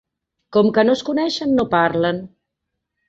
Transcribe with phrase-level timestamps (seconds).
[0.55, 2.25] Com que no es coneixen no parlen.